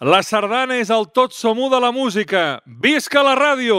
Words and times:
La 0.00 0.22
sardana 0.24 0.78
és 0.80 0.88
el 0.88 1.02
tot 1.12 1.34
somú 1.36 1.66
de 1.68 1.76
la 1.76 1.90
música. 1.92 2.62
Visca 2.64 3.20
la 3.20 3.34
ràdio! 3.36 3.76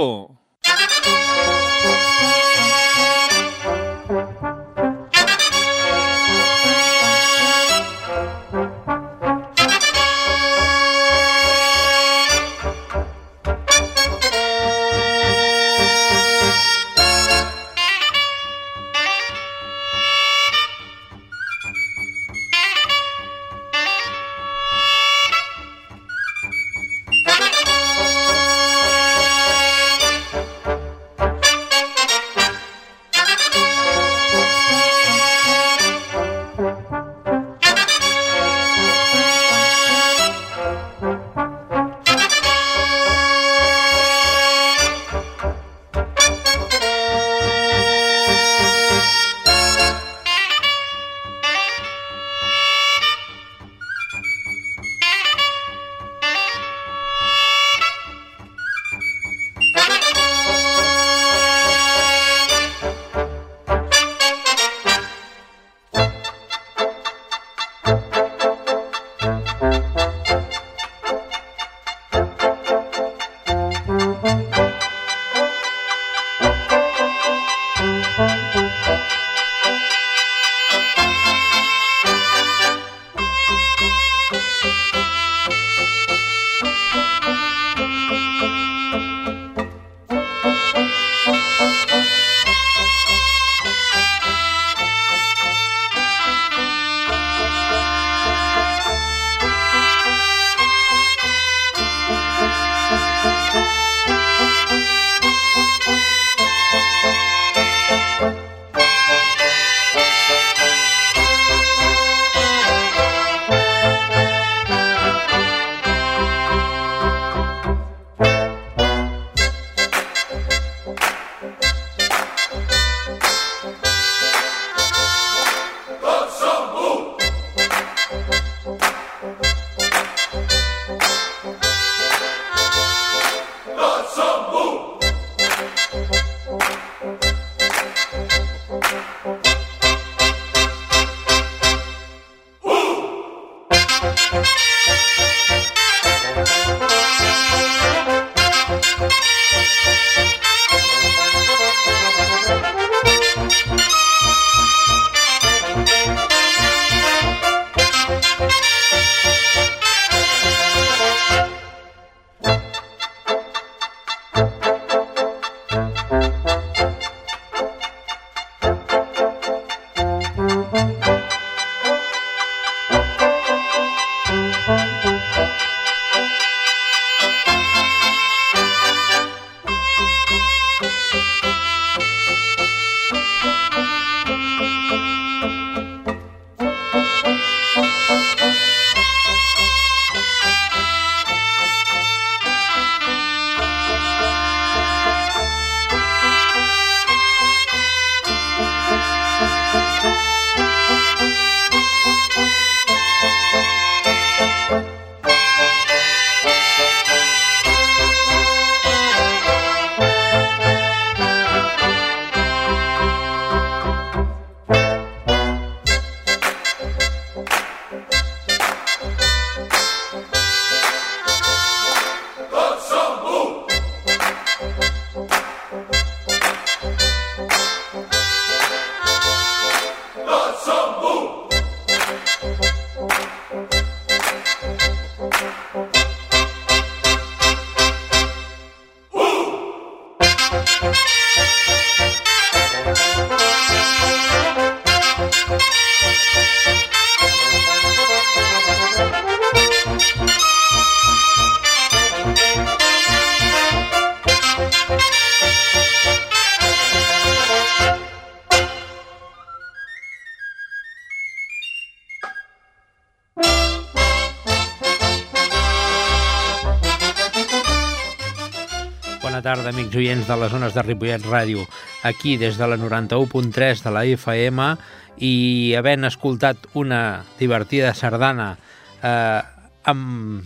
Amics 269.92 269.98
oients 270.00 270.28
de 270.28 270.36
les 270.40 270.52
zones 270.52 270.74
de 270.74 270.82
Ripollet 270.82 271.24
Ràdio, 271.26 271.66
aquí 272.04 272.38
des 272.38 272.58
de 272.58 272.68
la 272.68 272.78
91.3 272.78 273.84
de 273.84 273.92
la 273.92 274.06
FM 274.06 274.78
i 275.20 275.76
havent 275.76 276.06
escoltat 276.08 276.58
una 276.74 277.24
divertida 277.40 277.94
sardana 277.94 278.56
eh, 279.04 279.42
amb, 279.84 280.46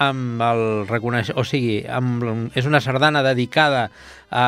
amb 0.00 0.40
el 0.40 0.62
reconeix... 0.88 1.30
o 1.36 1.44
sigui, 1.44 1.82
amb... 1.84 2.24
és 2.56 2.66
una 2.66 2.80
sardana 2.80 3.22
dedicada 3.22 3.90
a, 4.30 4.44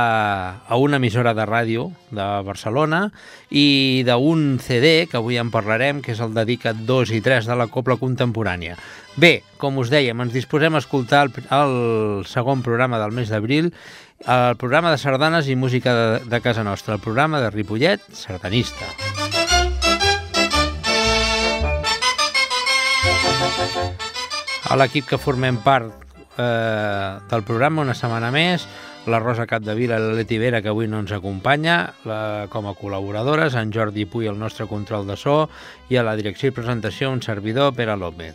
a 0.64 0.78
una 0.80 0.96
emissora 0.96 1.34
de 1.36 1.44
ràdio 1.48 1.90
de 2.10 2.26
Barcelona 2.46 3.04
i 3.50 4.02
d'un 4.08 4.56
CD, 4.62 5.06
que 5.10 5.20
avui 5.20 5.36
en 5.42 5.52
parlarem, 5.52 6.00
que 6.00 6.14
és 6.16 6.22
el 6.24 6.32
dedicat 6.34 6.80
2 6.88 7.12
i 7.18 7.20
3 7.20 7.50
de 7.50 7.58
la 7.58 7.68
Copla 7.68 7.98
Contemporània. 8.00 8.78
Bé, 9.20 9.42
com 9.60 9.76
us 9.82 9.92
dèiem, 9.92 10.24
ens 10.24 10.32
disposem 10.32 10.72
a 10.74 10.80
escoltar 10.80 11.26
el, 11.26 11.34
el 11.52 11.76
segon 12.30 12.64
programa 12.64 13.02
del 13.02 13.12
mes 13.12 13.28
d'abril, 13.28 13.74
el 14.22 14.56
programa 14.56 14.94
de 14.94 15.02
sardanes 15.02 15.50
i 15.52 15.58
música 15.58 15.92
de, 15.92 16.06
de 16.32 16.40
casa 16.40 16.64
nostra, 16.64 16.96
el 16.96 17.04
programa 17.04 17.42
de 17.42 17.50
Ripollet 17.52 18.00
Sardanista. 18.16 18.88
Música 23.52 24.01
A 24.72 24.76
l'equip 24.80 25.04
que 25.04 25.18
formem 25.20 25.58
part 25.60 25.92
eh, 26.40 27.20
del 27.28 27.42
programa 27.44 27.84
una 27.84 27.92
setmana 27.92 28.32
més, 28.32 28.64
la 29.04 29.20
Rosa 29.20 29.44
Capdevila 29.44 30.00
i 30.00 30.00
la 30.00 30.16
Leti 30.16 30.40
Vera, 30.40 30.64
que 30.64 30.72
avui 30.72 30.88
no 30.88 30.96
ens 31.02 31.12
acompanya, 31.12 31.92
la, 32.08 32.48
com 32.48 32.64
a 32.70 32.72
col·laboradores, 32.78 33.52
en 33.60 33.68
Jordi 33.74 34.06
Puy, 34.08 34.24
el 34.30 34.38
nostre 34.40 34.64
control 34.70 35.04
de 35.04 35.12
so, 35.20 35.50
i 35.92 36.00
a 36.00 36.02
la 36.06 36.16
direcció 36.16 36.48
i 36.48 36.56
presentació 36.56 37.12
un 37.12 37.20
servidor, 37.20 37.76
Pere 37.76 37.92
López. 38.00 38.32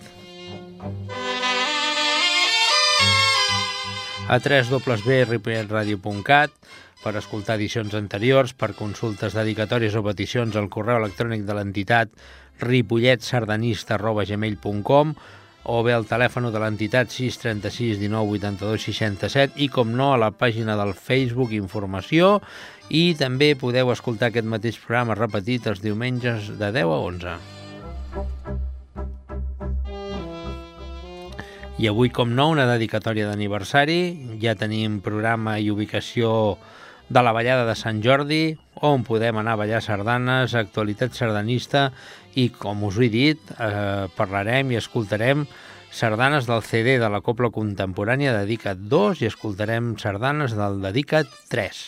A 4.30 4.38
www.ripolletradio.cat 4.38 6.54
per 7.02 7.18
escoltar 7.18 7.58
edicions 7.58 7.98
anteriors, 7.98 8.54
per 8.54 8.78
consultes, 8.78 9.34
dedicatòries 9.34 9.98
o 9.98 10.06
peticions 10.06 10.54
al 10.54 10.70
correu 10.70 11.02
electrònic 11.02 11.50
de 11.50 11.58
l'entitat 11.58 12.14
ripolletsardanista.gmail.com 12.62 15.18
o 15.68 15.82
bé 15.84 15.92
al 15.94 16.08
telèfon 16.08 16.48
de 16.48 16.60
l'entitat 16.64 17.12
636 17.12 18.00
19 18.00 18.38
82 18.40 18.88
67 18.88 19.60
i, 19.60 19.68
com 19.68 19.92
no, 19.92 20.14
a 20.14 20.22
la 20.22 20.32
pàgina 20.32 20.78
del 20.80 20.94
Facebook 20.96 21.52
Informació 21.58 22.38
i 22.88 23.12
també 23.20 23.52
podeu 23.60 23.92
escoltar 23.92 24.32
aquest 24.32 24.48
mateix 24.48 24.80
programa 24.80 25.18
repetit 25.20 25.68
els 25.68 25.84
diumenges 25.84 26.54
de 26.56 26.72
10 26.72 26.96
a 26.96 27.00
11. 27.12 27.36
I 31.78 31.92
avui, 31.92 32.10
com 32.10 32.32
no, 32.34 32.48
una 32.50 32.66
dedicatòria 32.66 33.28
d'aniversari. 33.28 34.40
Ja 34.42 34.56
tenim 34.58 34.98
programa 35.06 35.60
i 35.60 35.68
ubicació 35.70 36.58
de 37.10 37.22
la 37.24 37.32
ballada 37.32 37.68
de 37.68 37.76
Sant 37.78 38.02
Jordi, 38.04 38.58
on 38.84 39.04
podem 39.08 39.38
anar 39.40 39.54
a 39.56 39.62
ballar 39.62 39.80
sardanes, 39.84 40.56
actualitat 40.58 41.16
sardanista 41.16 41.92
i, 42.38 42.50
com 42.54 42.86
us 42.86 43.00
he 43.02 43.10
dit, 43.10 43.52
eh, 43.58 44.06
parlarem 44.18 44.72
i 44.72 44.78
escoltarem 44.78 45.48
sardanes 45.90 46.46
del 46.46 46.62
CD 46.62 46.98
de 47.02 47.10
la 47.10 47.24
Copla 47.26 47.50
Contemporània 47.54 48.36
Dedicat 48.36 48.78
2 48.92 49.24
i 49.24 49.30
escoltarem 49.32 49.96
sardanes 49.98 50.54
del 50.58 50.82
Dedicat 50.84 51.32
3. 51.50 51.88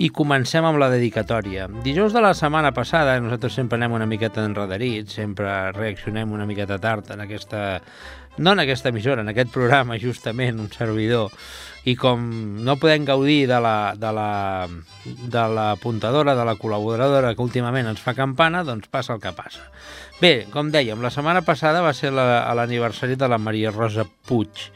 I 0.00 0.08
comencem 0.16 0.64
amb 0.64 0.80
la 0.80 0.88
dedicatòria. 0.88 1.66
Dijous 1.84 2.14
de 2.16 2.22
la 2.24 2.32
setmana 2.36 2.72
passada, 2.72 3.18
nosaltres 3.20 3.56
sempre 3.56 3.76
anem 3.76 3.96
una 3.98 4.08
miqueta 4.08 4.44
enredarits, 4.48 5.16
sempre 5.20 5.72
reaccionem 5.76 6.32
una 6.32 6.48
miqueta 6.48 6.80
tard 6.80 7.12
en 7.12 7.24
aquesta... 7.26 7.80
no 8.40 8.54
en 8.56 8.62
aquesta 8.62 8.88
emissora, 8.88 9.20
en 9.20 9.28
aquest 9.28 9.52
programa, 9.52 9.98
justament, 10.00 10.58
un 10.62 10.70
servidor, 10.72 11.28
i 11.84 11.94
com 11.96 12.22
no 12.64 12.78
podem 12.80 13.04
gaudir 13.04 13.44
de 13.48 13.58
la, 13.60 13.92
de 13.96 14.12
la, 14.16 14.68
de 15.04 15.42
la 15.54 15.66
puntadora, 15.80 16.34
de 16.36 16.46
la 16.48 16.56
col·laboradora 16.56 17.34
que 17.36 17.44
últimament 17.44 17.90
ens 17.92 18.00
fa 18.00 18.16
campana, 18.16 18.64
doncs 18.64 18.88
passa 18.88 19.12
el 19.12 19.20
que 19.20 19.34
passa. 19.36 19.66
Bé, 20.20 20.46
com 20.52 20.72
dèiem, 20.72 21.00
la 21.04 21.12
setmana 21.12 21.44
passada 21.44 21.84
va 21.84 21.92
ser 21.96 22.14
l'aniversari 22.16 23.16
de 23.20 23.28
la 23.28 23.40
Maria 23.40 23.72
Rosa 23.76 24.06
Puig, 24.08 24.70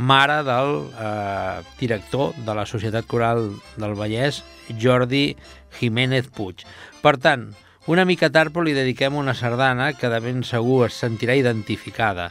mare 0.00 0.40
del 0.48 0.72
eh, 0.96 1.60
director 1.80 2.32
de 2.46 2.56
la 2.56 2.64
Societat 2.66 3.04
Coral 3.08 3.50
del 3.76 3.96
Vallès, 3.96 4.40
Jordi 4.80 5.36
Jiménez 5.78 6.32
Puig. 6.32 6.64
Per 7.04 7.18
tant, 7.20 7.50
una 7.92 8.06
mica 8.08 8.30
tard 8.32 8.54
però 8.54 8.64
li 8.64 8.76
dediquem 8.76 9.16
una 9.18 9.34
sardana 9.34 9.92
que 9.98 10.08
de 10.08 10.20
ben 10.22 10.44
segur 10.48 10.86
es 10.86 10.96
sentirà 10.96 11.36
identificada 11.36 12.30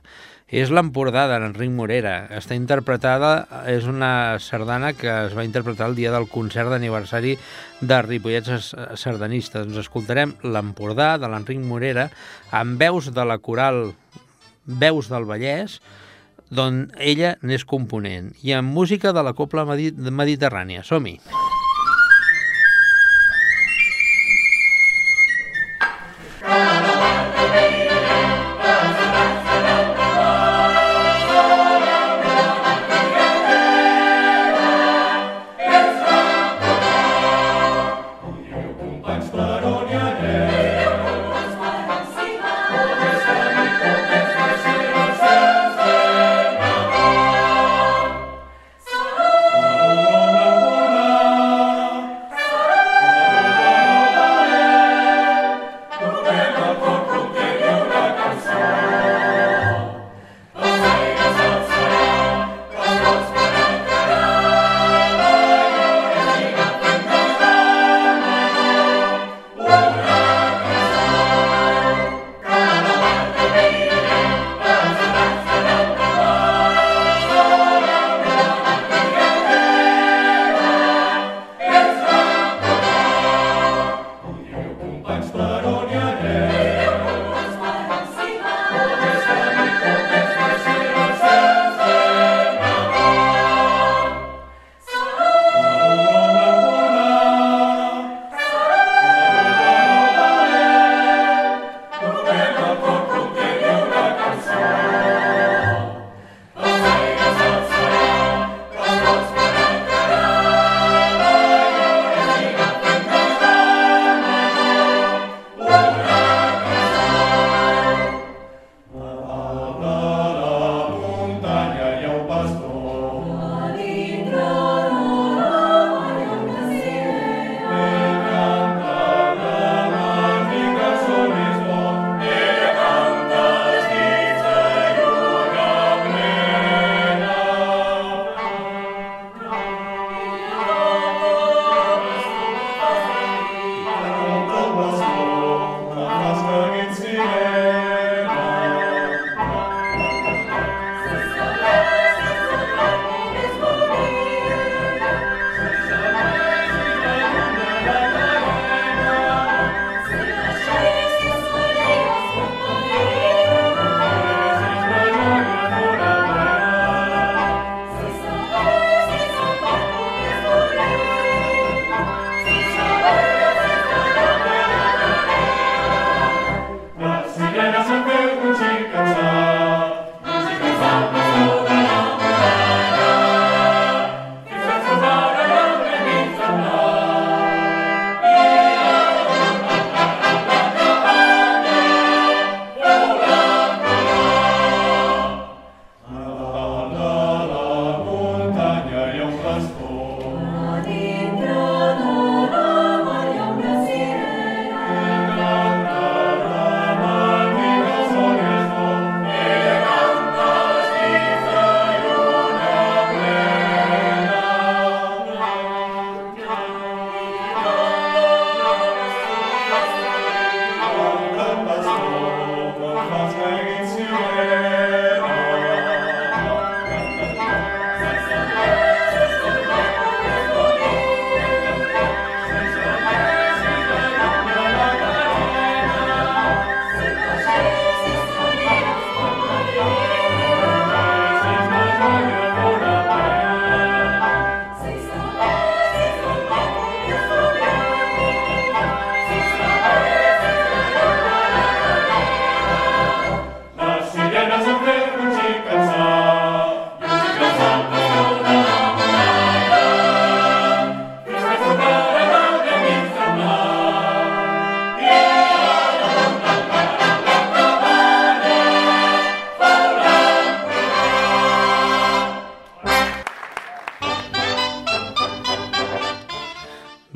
és 0.51 0.68
l'Empordà 0.68 1.30
de 1.31 1.38
l'Enric 1.39 1.71
Morera. 1.71 2.25
Està 2.36 2.57
interpretada, 2.59 3.45
és 3.71 3.88
una 3.88 4.38
sardana 4.44 4.92
que 4.92 5.07
es 5.30 5.36
va 5.38 5.45
interpretar 5.48 5.88
el 5.88 5.95
dia 5.95 6.12
del 6.12 6.27
concert 6.27 6.68
d'aniversari 6.74 7.38
de 7.80 8.01
Ripollets 8.03 8.74
Sardanistes. 9.00 9.63
Doncs 9.63 9.77
Ens 9.77 9.86
escoltarem 9.86 10.36
l'Empordà 10.44 11.15
de 11.21 11.31
l'Enric 11.31 11.63
Morera 11.63 12.09
amb 12.51 12.75
veus 12.83 13.07
de 13.15 13.25
la 13.25 13.39
coral 13.39 13.94
Veus 14.68 15.07
del 15.09 15.24
Vallès, 15.25 15.80
d'on 16.51 16.83
ella 17.00 17.38
n'és 17.42 17.63
component, 17.65 18.30
i 18.44 18.51
amb 18.53 18.75
música 18.75 19.15
de 19.15 19.24
la 19.24 19.33
Copla 19.33 19.63
Mediterrània. 19.65 20.83
Som-hi! 20.83 21.18
Ah! 26.44 26.80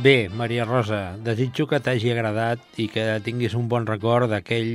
Bé, 0.06 0.30
Maria 0.30 0.66
Rosa, 0.70 1.18
desitjo 1.18 1.66
que 1.66 1.80
t'hagi 1.82 2.12
agradat 2.14 2.76
i 2.78 2.84
que 2.94 3.04
tinguis 3.26 3.56
un 3.58 3.66
bon 3.66 3.88
record 3.90 4.30
d'aquell 4.30 4.68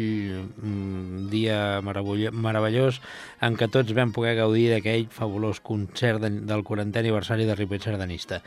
mm, 0.43 1.29
dia 1.31 1.79
meravellós 1.85 2.99
en 3.47 3.55
què 3.55 3.69
tots 3.71 3.95
vam 3.95 4.11
poder 4.11 4.33
gaudir 4.41 4.65
d'aquell 4.73 5.07
fabulós 5.15 5.61
concert 5.63 6.19
de, 6.25 6.33
del 6.51 6.65
40è 6.67 7.05
aniversari 7.05 7.47
de 7.47 7.55
Ripollet 7.55 7.87
Sardanista. 7.87 8.41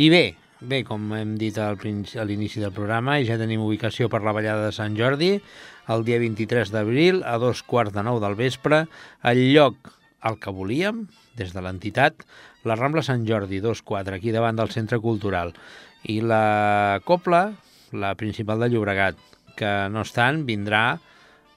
I 0.00 0.08
bé, 0.08 0.22
bé, 0.64 0.80
com 0.88 1.12
hem 1.18 1.36
dit 1.36 1.60
al 1.60 1.76
a 1.76 2.24
l'inici 2.24 2.64
del 2.64 2.72
programa, 2.72 3.18
ja 3.20 3.36
tenim 3.36 3.60
ubicació 3.60 4.08
per 4.08 4.22
la 4.24 4.32
ballada 4.32 4.70
de 4.70 4.72
Sant 4.72 4.96
Jordi, 4.96 5.34
el 5.92 6.08
dia 6.08 6.24
23 6.24 6.72
d'abril, 6.72 7.20
a 7.20 7.36
dos 7.36 7.60
quarts 7.60 7.92
de 7.92 8.06
nou 8.08 8.16
del 8.16 8.40
vespre, 8.40 8.86
el 9.28 9.42
lloc 9.52 9.92
al 10.24 10.40
que 10.40 10.56
volíem, 10.56 11.04
des 11.36 11.52
de 11.52 11.60
l'entitat, 11.60 12.24
la 12.64 12.76
Rambla 12.76 13.04
Sant 13.04 13.28
Jordi, 13.28 13.60
2-4, 13.60 14.16
aquí 14.16 14.32
davant 14.32 14.56
del 14.56 14.72
Centre 14.72 14.98
Cultural 15.00 15.52
i 16.04 16.20
la 16.20 17.00
Copla, 17.04 17.52
la 17.92 18.14
principal 18.14 18.60
de 18.60 18.70
Llobregat, 18.70 19.18
que 19.56 19.72
no 19.92 20.04
estan, 20.06 20.44
vindrà 20.48 21.00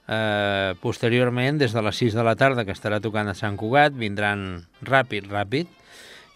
eh, 0.08 0.74
posteriorment 0.82 1.58
des 1.58 1.72
de 1.72 1.82
les 1.82 2.02
6 2.02 2.18
de 2.18 2.26
la 2.26 2.36
tarda, 2.36 2.64
que 2.64 2.74
estarà 2.76 3.00
tocant 3.00 3.30
a 3.30 3.38
Sant 3.38 3.56
Cugat, 3.60 3.96
vindran 3.96 4.64
ràpid, 4.84 5.30
ràpid, 5.30 5.70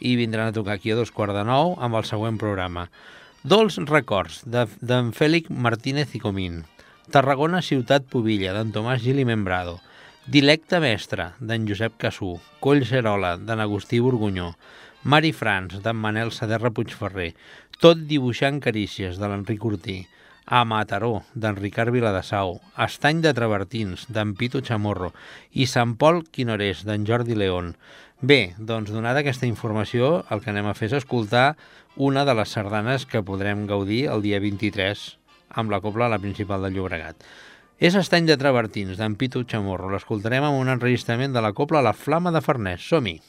i 0.00 0.14
vindran 0.16 0.48
a 0.48 0.56
tocar 0.56 0.78
aquí 0.78 0.92
a 0.92 0.96
dos 0.98 1.10
quarts 1.10 1.34
de 1.34 1.44
nou 1.44 1.74
amb 1.82 1.98
el 1.98 2.06
següent 2.06 2.38
programa. 2.38 2.88
Dolç 3.42 3.78
records 3.86 4.42
d'en 4.46 5.12
Fèlic 5.14 5.50
Martínez 5.50 6.14
i 6.14 6.22
Comín. 6.22 6.64
Tarragona 7.10 7.62
Ciutat 7.64 8.08
Pobilla, 8.10 8.52
d'en 8.52 8.72
Tomàs 8.74 9.00
Gili 9.02 9.24
Membrado. 9.24 9.78
Dilecte 10.28 10.80
mestre, 10.82 11.30
d'en 11.40 11.64
Josep 11.68 11.94
Cassú. 11.96 12.34
Collserola, 12.60 13.36
d'en 13.40 13.62
Agustí 13.64 14.00
Borgunyó. 14.04 14.50
Mari 15.08 15.30
Frans, 15.32 15.78
d'en 15.80 15.96
Manel 15.96 16.34
Saderra 16.36 16.72
Puigferrer. 16.74 17.30
Tot 17.78 18.00
dibuixant 18.10 18.56
carícies, 18.58 19.20
de 19.22 19.28
l'Enric 19.30 19.62
Ortí. 19.62 20.00
A 20.50 20.64
Mataró, 20.66 21.20
d'en 21.38 21.54
Ricard 21.54 21.94
Viladasau. 21.94 22.56
Estany 22.82 23.20
de 23.22 23.30
Travertins, 23.36 24.08
d'en 24.10 24.32
Pito 24.34 24.58
Chamorro. 24.66 25.12
I 25.54 25.68
Sant 25.70 25.92
Pol 26.00 26.24
Quinorés, 26.26 26.82
d'en 26.88 27.06
Jordi 27.06 27.38
León. 27.38 27.76
Bé, 28.18 28.56
doncs 28.58 28.90
donada 28.90 29.22
aquesta 29.22 29.46
informació, 29.46 30.24
el 30.26 30.42
que 30.42 30.50
anem 30.50 30.66
a 30.66 30.74
fer 30.74 30.90
és 30.90 30.98
escoltar 30.98 31.52
una 31.94 32.26
de 32.26 32.34
les 32.34 32.50
sardanes 32.50 33.06
que 33.06 33.22
podrem 33.22 33.68
gaudir 33.70 34.08
el 34.10 34.26
dia 34.26 34.42
23 34.42 35.06
amb 35.62 35.70
la 35.70 35.78
copla 35.78 36.10
a 36.10 36.14
la 36.16 36.18
principal 36.18 36.66
del 36.66 36.74
Llobregat. 36.74 37.22
És 37.78 37.94
Estany 37.94 38.26
de 38.26 38.40
Travertins, 38.42 38.98
d'en 38.98 39.14
Pito 39.14 39.46
Chamorro. 39.46 39.94
L'escoltarem 39.94 40.50
amb 40.50 40.58
un 40.58 40.74
enregistrament 40.74 41.30
de 41.30 41.46
la 41.46 41.54
copla 41.54 41.86
La 41.86 41.94
Flama 41.94 42.34
de 42.34 42.42
Farnès. 42.42 42.82
Som-hi! 42.82 43.20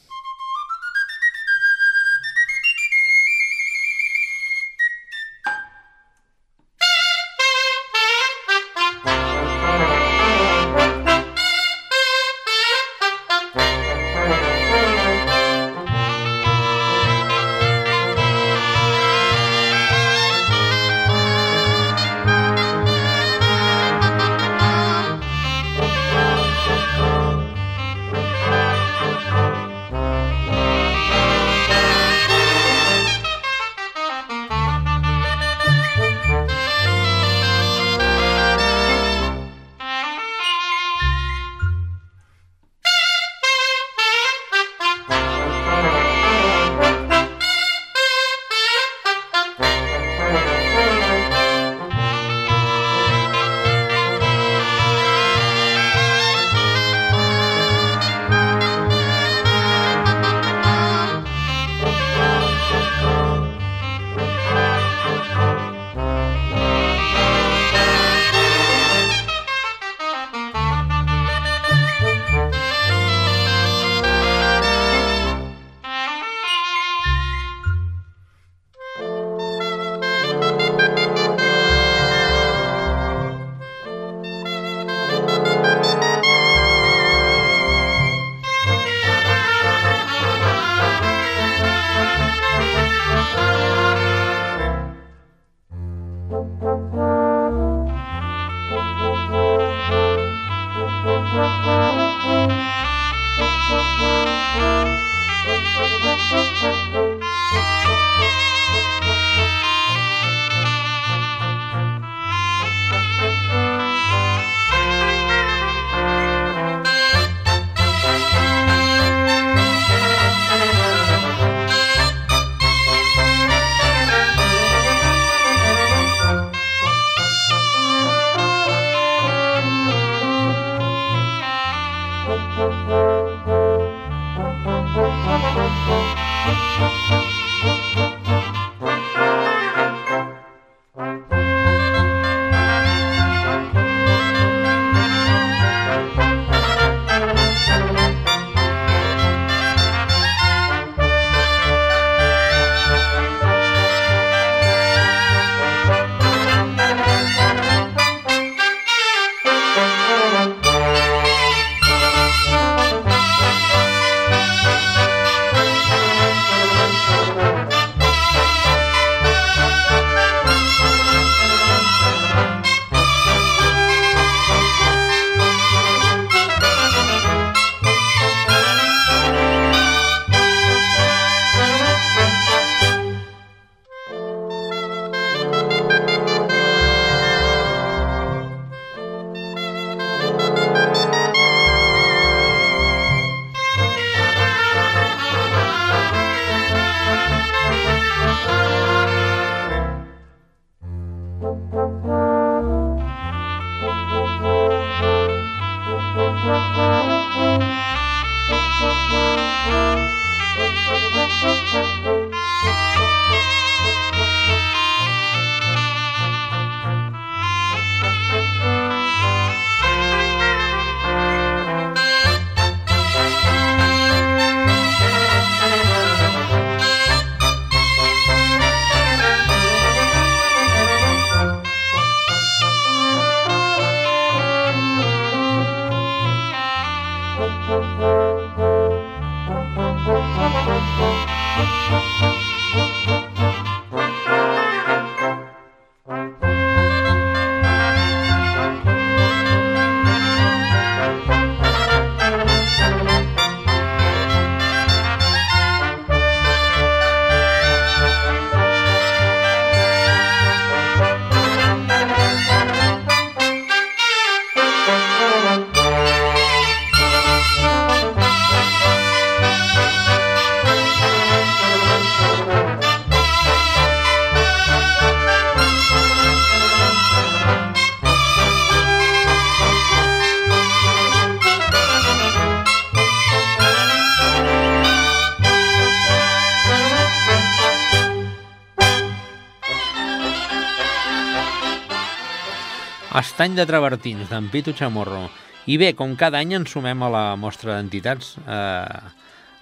Estany 293.20 293.52
de 293.52 293.66
Travertins, 293.68 294.30
d'en 294.30 294.46
Pitu 294.48 294.72
Chamorro. 294.72 295.26
I 295.68 295.76
bé, 295.76 295.90
com 295.98 296.14
cada 296.16 296.38
any 296.40 296.54
ens 296.56 296.70
sumem 296.72 297.02
a 297.04 297.10
la 297.12 297.24
mostra 297.36 297.74
d'entitats 297.74 298.30
eh, 298.40 299.00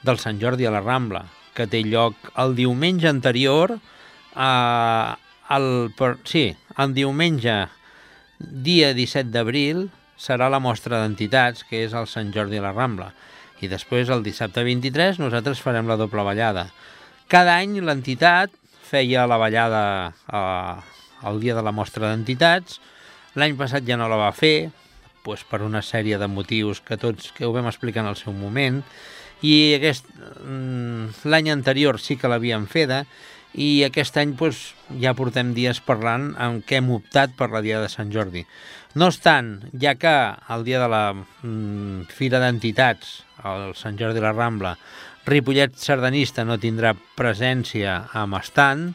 del 0.06 0.20
Sant 0.22 0.36
Jordi 0.38 0.68
a 0.68 0.70
la 0.70 0.82
Rambla, 0.84 1.24
que 1.56 1.66
té 1.66 1.80
lloc 1.82 2.28
el 2.38 2.54
diumenge 2.54 3.08
anterior, 3.10 3.72
eh, 3.74 5.08
el, 5.56 5.66
per, 5.98 6.12
sí, 6.28 6.44
el 6.78 6.94
diumenge 6.94 7.56
dia 8.38 8.92
17 8.94 9.32
d'abril 9.34 9.88
serà 10.14 10.46
la 10.52 10.60
mostra 10.62 11.00
d'entitats, 11.02 11.64
que 11.66 11.80
és 11.86 11.96
el 11.98 12.06
Sant 12.10 12.30
Jordi 12.34 12.60
a 12.60 12.66
la 12.68 12.74
Rambla. 12.76 13.08
I 13.58 13.70
després, 13.72 14.12
el 14.14 14.22
dissabte 14.22 14.62
23, 14.62 15.18
nosaltres 15.18 15.64
farem 15.64 15.90
la 15.90 15.96
doble 15.98 16.22
ballada. 16.22 16.68
Cada 17.26 17.56
any 17.58 17.80
l'entitat 17.82 18.54
feia 18.92 19.26
la 19.26 19.40
ballada 19.40 19.82
eh, 20.30 20.78
el 21.26 21.42
dia 21.42 21.58
de 21.58 21.66
la 21.66 21.74
mostra 21.74 22.12
d'entitats, 22.12 22.78
L'any 23.38 23.54
passat 23.58 23.86
ja 23.86 23.98
no 24.00 24.08
la 24.10 24.18
va 24.18 24.32
fer, 24.34 24.70
doncs 25.24 25.44
per 25.46 25.62
una 25.62 25.82
sèrie 25.84 26.18
de 26.18 26.26
motius 26.30 26.80
que 26.82 26.98
tots 26.98 27.32
que 27.36 27.46
ho 27.46 27.52
vam 27.54 27.68
explicar 27.70 28.02
en 28.02 28.10
el 28.10 28.18
seu 28.18 28.34
moment, 28.34 28.82
i 29.46 29.74
aquest 29.76 30.08
mm, 30.42 31.26
l'any 31.30 31.52
anterior 31.52 32.00
sí 32.02 32.16
que 32.18 32.30
l'havíem 32.30 32.66
feta, 32.70 33.04
i 33.54 33.84
aquest 33.86 34.18
any 34.20 34.34
doncs, 34.38 34.72
ja 35.00 35.14
portem 35.16 35.54
dies 35.56 35.80
parlant 35.84 36.32
en 36.42 36.60
què 36.66 36.80
hem 36.80 36.90
optat 36.94 37.36
per 37.38 37.50
la 37.52 37.62
Dia 37.64 37.80
de 37.80 37.88
Sant 37.92 38.10
Jordi. 38.12 38.44
No 38.98 39.08
obstant, 39.12 39.58
ja 39.78 39.94
que 40.00 40.14
el 40.54 40.64
dia 40.66 40.80
de 40.82 40.88
la 40.90 41.04
mm, 41.14 42.08
Fira 42.12 42.40
d'Entitats, 42.42 43.22
el 43.46 43.74
Sant 43.78 43.98
Jordi 44.00 44.22
la 44.24 44.34
Rambla, 44.34 44.74
Ripollet 45.28 45.76
Sardanista 45.76 46.44
no 46.48 46.56
tindrà 46.58 46.94
presència 47.18 48.00
amb 48.16 48.38
estant, 48.40 48.88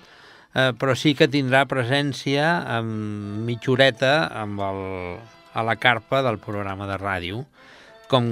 eh, 0.54 0.72
però 0.78 0.96
sí 0.98 1.14
que 1.18 1.30
tindrà 1.32 1.66
presència 1.70 2.46
amb 2.78 3.44
mitja 3.48 3.74
horeta 3.74 4.14
amb 4.44 4.62
el, 4.62 4.84
a 5.54 5.66
la 5.66 5.76
carpa 5.78 6.22
del 6.26 6.40
programa 6.42 6.88
de 6.90 7.00
ràdio, 7.02 7.44
com, 8.12 8.28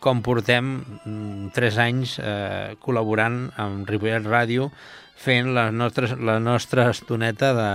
com 0.00 0.22
portem 0.24 0.76
mm, 0.78 1.50
tres 1.56 1.80
anys 1.80 2.18
eh, 2.20 2.76
col·laborant 2.82 3.46
amb 3.62 3.88
Ripollet 3.88 4.28
Ràdio 4.28 4.70
fent 5.16 5.54
la 5.56 5.70
nostra, 5.72 6.12
la 6.20 6.38
nostra 6.40 6.90
estoneta 6.92 7.52
de 7.56 7.70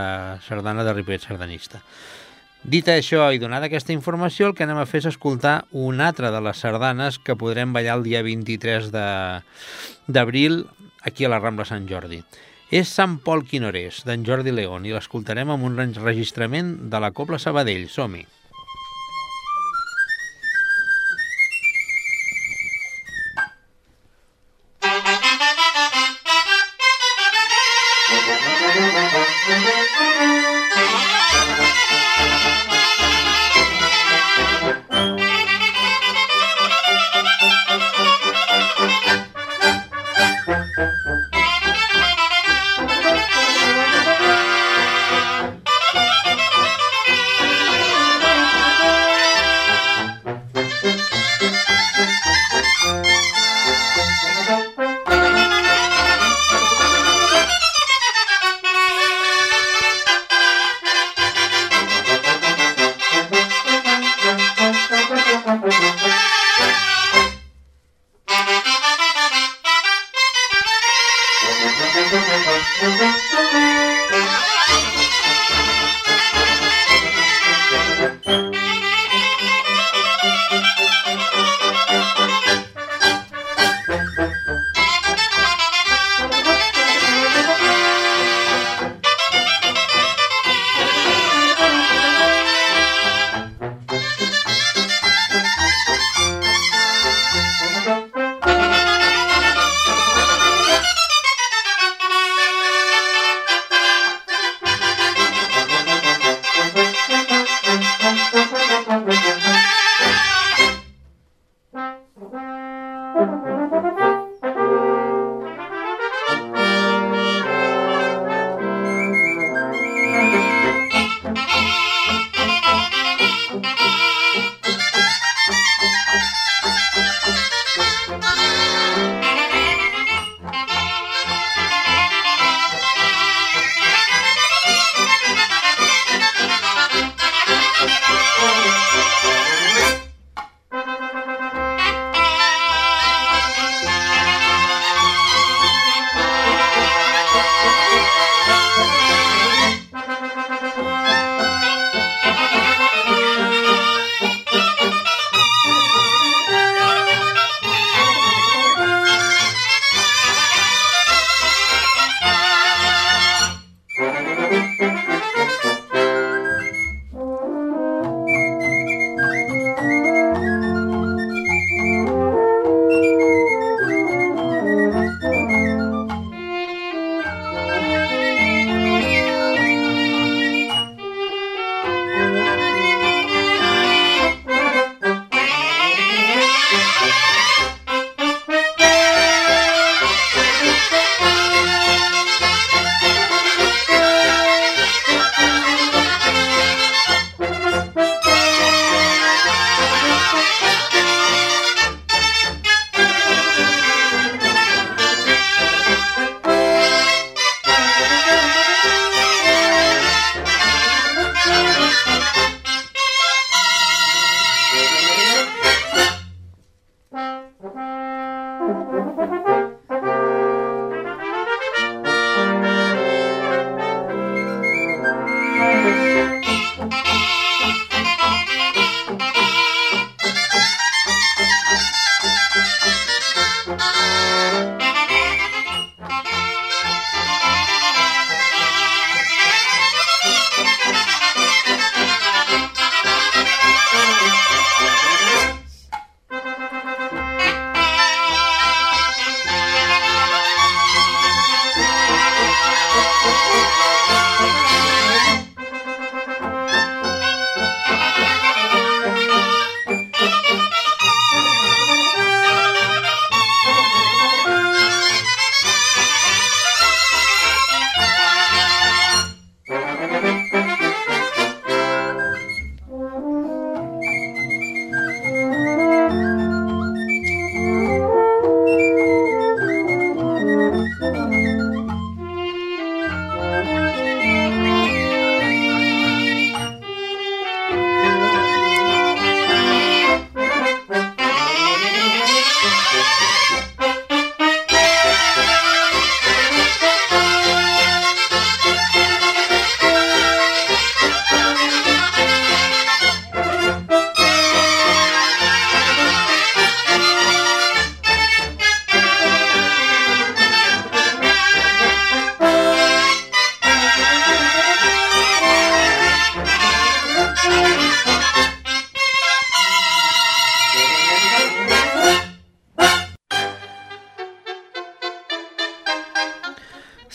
sardana 0.46 0.86
de 0.86 0.94
Ripollet 0.94 1.26
Sardanista. 1.26 1.82
Dit 2.62 2.86
això 2.94 3.26
i 3.34 3.39
donada 3.41 3.65
aquesta 3.65 3.94
informació, 3.94 4.52
el 4.52 4.54
que 4.54 4.67
anem 4.67 4.78
a 4.78 4.86
fer 4.86 5.00
és 5.02 5.08
escoltar 5.10 5.63
una 5.74 6.12
altra 6.12 6.30
de 6.30 6.41
les 6.46 6.60
sardanes 6.62 7.17
que 7.17 7.34
podrem 7.34 7.74
ballar 7.74 7.96
el 7.98 8.06
dia 8.06 8.22
23 8.22 8.91
d'abril 8.94 10.62
aquí 11.02 11.26
a 11.26 11.32
la 11.34 11.41
Rambla 11.41 11.65
Sant 11.65 11.89
Jordi. 11.89 12.22
És 12.71 12.88
Sant 12.95 13.17
Pol 13.19 13.41
Quinorés, 13.43 13.97
d'en 14.07 14.21
Jordi 14.23 14.53
León, 14.55 14.86
i 14.88 14.93
l'escoltarem 14.95 15.49
amb 15.51 15.67
un 15.67 15.75
enregistrament 15.84 16.69
de 16.93 17.01
la 17.03 17.10
Copla 17.12 17.39
Sabadell. 17.43 17.89
Som-hi! 17.91 18.23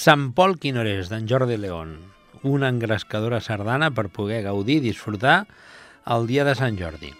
Sant 0.07 0.29
Pol 0.39 0.53
Quinorés, 0.63 1.09
d'en 1.11 1.25
Jordi 1.27 1.57
León. 1.59 1.97
Una 2.47 2.69
engrescadora 2.71 3.41
sardana 3.43 3.89
per 3.91 4.05
poder 4.15 4.45
gaudir 4.45 4.77
i 4.79 4.85
disfrutar 4.85 5.49
el 6.15 6.29
dia 6.29 6.45
de 6.47 6.53
Sant 6.55 6.79
Jordi. 6.79 7.11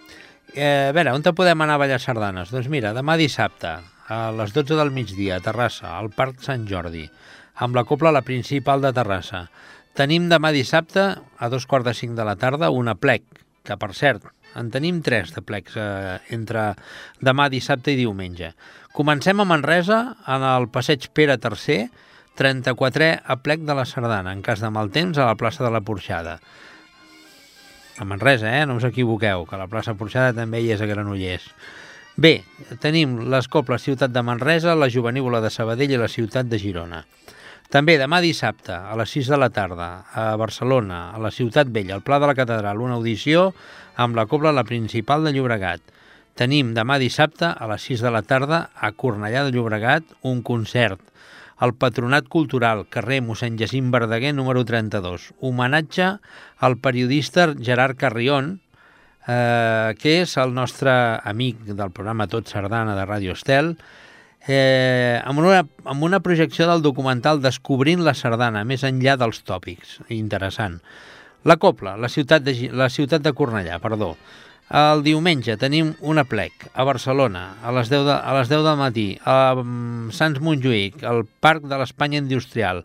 Eh, 0.53 0.87
a 0.87 0.93
veure, 0.95 1.11
on 1.11 1.25
te 1.25 1.33
podem 1.35 1.65
anar 1.65 1.75
a 1.75 1.81
ballar 1.81 1.97
sardanes? 1.99 2.53
Doncs 2.55 2.69
mira, 2.71 2.93
demà 2.95 3.17
dissabte, 3.19 3.73
a 4.07 4.21
les 4.37 4.55
12 4.55 4.79
del 4.79 4.93
migdia, 4.95 5.35
a 5.35 5.43
Terrassa, 5.43 5.97
al 5.97 6.13
Parc 6.15 6.39
Sant 6.47 6.63
Jordi, 6.71 7.03
amb 7.59 7.75
la 7.75 7.83
Copla 7.83 8.15
La 8.15 8.23
Principal 8.23 8.79
de 8.87 8.93
Terrassa. 8.95 9.49
Tenim 9.91 10.31
demà 10.31 10.55
dissabte, 10.55 11.09
a 11.19 11.51
dos 11.51 11.67
quarts 11.67 11.91
de 11.91 11.97
cinc 12.05 12.15
de 12.15 12.23
la 12.23 12.39
tarda, 12.39 12.71
una 12.71 12.95
plec, 12.95 13.27
que 13.67 13.75
per 13.75 13.91
cert, 13.99 14.31
en 14.55 14.71
tenim 14.71 15.03
tres 15.03 15.35
de 15.35 15.43
plecs 15.43 15.75
eh, 15.75 16.17
entre 16.39 16.69
demà, 17.19 17.51
dissabte 17.51 17.91
i 17.91 17.99
diumenge. 17.99 18.55
Comencem 18.95 19.43
a 19.43 19.51
Manresa, 19.51 20.03
en 20.23 20.51
el 20.55 20.71
passeig 20.71 21.11
Pere 21.11 21.35
III, 21.35 22.05
34è 22.37 23.09
aplec 23.33 23.65
de 23.65 23.75
la 23.75 23.85
Sardana, 23.89 24.31
en 24.31 24.43
cas 24.45 24.61
de 24.61 24.69
mal 24.69 24.91
temps, 24.93 25.17
a 25.17 25.25
la 25.25 25.35
plaça 25.35 25.65
de 25.65 25.71
la 25.73 25.81
Porxada. 25.81 26.37
A 27.97 28.05
Manresa, 28.05 28.51
eh? 28.59 28.65
No 28.69 28.77
us 28.77 28.85
equivoqueu, 28.85 29.47
que 29.49 29.57
la 29.57 29.67
plaça 29.67 29.97
Porxada 29.97 30.35
també 30.37 30.61
hi 30.61 30.71
és 30.75 30.81
a 30.81 30.89
Granollers. 30.89 31.49
Bé, 32.17 32.39
tenim 32.81 33.19
les 33.29 33.49
coples 33.49 33.83
Ciutat 33.85 34.13
de 34.13 34.21
Manresa, 34.25 34.77
la 34.77 34.89
Jovenívola 34.89 35.41
de 35.41 35.51
Sabadell 35.53 35.91
i 35.93 35.99
la 36.01 36.09
Ciutat 36.09 36.47
de 36.49 36.57
Girona. 36.61 37.03
També 37.73 37.97
demà 37.99 38.21
dissabte, 38.23 38.71
a 38.71 38.95
les 38.95 39.11
6 39.11 39.27
de 39.33 39.37
la 39.37 39.49
tarda, 39.51 39.89
a 40.15 40.29
Barcelona, 40.39 41.09
a 41.11 41.19
la 41.19 41.33
Ciutat 41.35 41.67
Vella, 41.67 41.97
al 41.97 42.05
Pla 42.05 42.21
de 42.23 42.29
la 42.29 42.37
Catedral, 42.37 42.79
una 42.79 42.95
audició 42.95 43.51
amb 43.99 44.15
la 44.15 44.25
cobla 44.25 44.53
La 44.55 44.63
Principal 44.63 45.27
de 45.27 45.33
Llobregat. 45.35 45.81
Tenim 46.39 46.71
demà 46.77 46.95
dissabte, 47.01 47.49
a 47.49 47.67
les 47.67 47.83
6 47.89 48.05
de 48.05 48.13
la 48.13 48.21
tarda, 48.23 48.69
a 48.73 48.93
Cornellà 48.93 49.43
de 49.43 49.51
Llobregat, 49.51 50.15
un 50.21 50.41
concert. 50.47 51.01
El 51.59 51.73
Patronat 51.73 52.27
Cultural, 52.29 52.83
carrer 52.93 53.17
mossèn 53.25 53.55
Jacint 53.57 53.89
Verdaguer, 53.93 54.33
número 54.37 54.61
32. 54.65 55.31
Homenatge 55.41 56.11
al 56.61 56.77
periodista 56.77 57.47
Gerard 57.57 57.97
Carrion, 57.97 58.59
eh, 59.25 59.95
que 59.97 60.19
és 60.21 60.37
el 60.37 60.53
nostre 60.53 60.91
amic 61.25 61.65
del 61.71 61.89
programa 61.89 62.29
Tot 62.29 62.45
Sardana 62.47 62.93
de 62.93 63.07
Ràdio 63.09 63.33
Estel, 63.33 63.73
eh, 64.45 65.17
amb, 65.25 65.41
una, 65.41 65.65
amb 65.83 66.05
una 66.05 66.21
projecció 66.21 66.69
del 66.69 66.85
documental 66.85 67.41
Descobrint 67.41 68.05
la 68.05 68.13
Sardana, 68.13 68.61
més 68.63 68.85
enllà 68.85 69.17
dels 69.17 69.41
tòpics. 69.41 69.97
Interessant. 70.13 70.77
La 71.43 71.57
Copla, 71.57 71.97
la 71.97 72.09
ciutat 72.09 72.45
de, 72.45 72.53
la 72.69 72.91
ciutat 72.93 73.25
de 73.25 73.33
Cornellà, 73.33 73.81
perdó. 73.81 74.13
El 74.67 74.99
diumenge 74.99 75.53
tenim 75.55 75.93
una 76.03 76.25
plec 76.27 76.65
a 76.75 76.83
Barcelona 76.83 77.53
a 77.63 77.71
les 77.71 77.87
10, 77.87 78.01
de, 78.03 78.15
a 78.19 78.33
les 78.35 78.49
10 78.51 78.65
del 78.65 78.75
matí, 78.75 79.05
a 79.23 79.55
um, 79.55 80.09
Sants 80.11 80.41
Montjuïc, 80.43 81.05
al 81.07 81.23
Parc 81.23 81.69
de 81.71 81.77
l'Espanya 81.79 82.19
Industrial, 82.19 82.81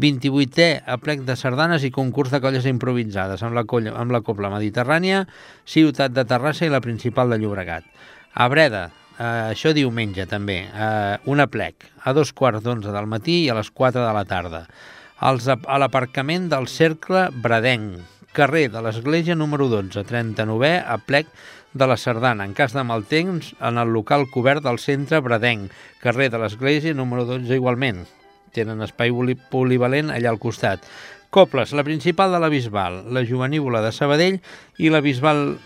28è 0.00 0.86
aplec 0.88 1.26
de 1.28 1.36
sardanes 1.36 1.84
i 1.84 1.92
concurs 1.92 2.32
de 2.32 2.40
colles 2.40 2.64
improvisades 2.70 3.44
amb 3.44 3.58
la, 3.58 3.66
colla, 3.68 3.92
amb 4.00 4.14
la 4.14 4.22
Copla 4.24 4.48
Mediterrània, 4.54 5.26
Ciutat 5.68 6.16
de 6.16 6.24
Terrassa 6.24 6.64
i 6.64 6.72
la 6.72 6.80
principal 6.80 7.28
de 7.28 7.42
Llobregat. 7.42 7.84
A 8.32 8.48
Breda, 8.48 8.86
eh, 9.18 9.52
això 9.52 9.74
diumenge 9.76 10.24
també, 10.30 10.62
eh, 10.64 11.16
una 11.28 11.50
plec, 11.52 11.90
a 12.08 12.16
dos 12.16 12.32
quarts 12.32 12.64
d'onze 12.64 12.94
del 12.94 13.10
matí 13.10 13.42
i 13.44 13.50
a 13.52 13.58
les 13.58 13.68
4 13.68 14.00
de 14.00 14.14
la 14.16 14.24
tarda. 14.24 14.64
Als, 15.20 15.44
a 15.44 15.82
l'aparcament 15.82 16.48
del 16.48 16.72
Cercle 16.72 17.28
Bradenc, 17.34 18.00
carrer 18.32 18.68
de 18.72 18.82
l'Església 18.84 19.36
número 19.36 19.68
12, 19.68 20.04
39è, 20.08 20.72
a 20.84 20.98
plec 20.98 21.30
de 21.72 21.86
la 21.86 21.96
Sardana, 21.96 22.44
en 22.44 22.54
cas 22.56 22.74
de 22.74 22.84
mal 22.84 23.04
temps, 23.08 23.54
en 23.60 23.78
el 23.78 23.92
local 23.92 24.26
cobert 24.32 24.64
del 24.64 24.80
centre 24.82 25.20
Bradenc, 25.20 25.72
carrer 26.02 26.30
de 26.32 26.40
l'Església 26.42 26.94
número 26.94 27.26
12 27.28 27.54
igualment. 27.56 28.04
Tenen 28.56 28.82
espai 28.84 29.12
polivalent 29.52 30.10
allà 30.10 30.32
al 30.32 30.40
costat. 30.42 30.84
Coples, 31.30 31.74
la 31.76 31.84
principal 31.84 32.32
de 32.32 32.40
la 32.40 32.48
Bisbal, 32.48 33.02
la 33.12 33.24
Jovenívola 33.24 33.82
de 33.84 33.92
Sabadell 33.92 34.40
i 34.78 34.88
la 34.88 35.04
Bisbal 35.04 35.58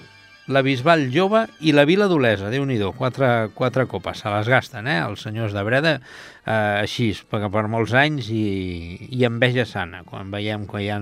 la 0.51 0.62
Bisbal 0.62 1.07
Jove 1.14 1.44
i 1.62 1.70
la 1.70 1.85
Vila 1.87 2.09
d'Olesa, 2.11 2.51
déu 2.51 2.64
nhi 2.66 2.81
quatre, 2.98 3.51
quatre 3.55 3.87
copes, 3.87 4.18
se 4.18 4.29
les 4.29 4.48
gasten, 4.48 4.88
eh, 4.90 4.98
els 4.98 5.22
senyors 5.22 5.53
de 5.55 5.62
Breda, 5.62 6.01
eh, 6.44 6.83
així, 6.83 7.12
perquè 7.31 7.48
per 7.48 7.68
molts 7.68 7.94
anys 7.94 8.29
i, 8.29 9.07
i 9.14 9.25
enveja 9.25 9.64
sana, 9.64 10.03
quan 10.03 10.33
veiem 10.35 10.66
que 10.66 10.83
hi 10.83 10.90
ha, 10.90 10.98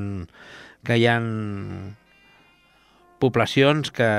que 0.87 0.97
hi 0.99 1.07
ha 1.07 1.17
poblacions 3.21 3.93
que, 3.93 4.11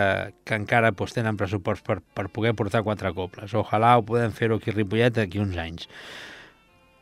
que 0.45 0.55
encara 0.55 0.93
pues, 0.93 1.15
tenen 1.17 1.39
pressupost 1.39 1.83
per, 1.83 1.99
per 2.01 2.29
poder 2.29 2.53
portar 2.55 2.83
quatre 2.85 3.11
coples. 3.17 3.55
Ojalà 3.57 3.95
ho 3.97 4.05
podem 4.05 4.31
fer-ho 4.35 4.61
aquí 4.61 4.71
a 4.71 4.77
Ripollet 4.77 5.17
d'aquí 5.17 5.41
uns 5.41 5.57
anys. 5.59 5.89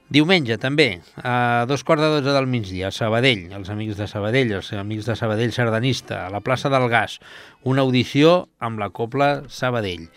Diumenge, 0.10 0.56
també, 0.58 1.04
a 1.22 1.68
dos 1.70 1.84
quarts 1.86 2.02
de 2.02 2.08
dotze 2.16 2.32
del 2.34 2.48
migdia, 2.50 2.88
a 2.88 2.96
Sabadell, 2.96 3.44
els 3.54 3.70
amics 3.70 4.00
de 4.00 4.08
Sabadell, 4.10 4.56
els 4.58 4.72
amics 4.74 5.06
de 5.06 5.14
Sabadell 5.20 5.54
Sardanista, 5.54 6.24
a 6.26 6.32
la 6.34 6.42
plaça 6.42 6.72
del 6.74 6.88
Gas, 6.90 7.20
una 7.62 7.86
audició 7.86 8.48
amb 8.58 8.82
la 8.82 8.90
Copla 8.90 9.44
Sabadell. 9.54 10.08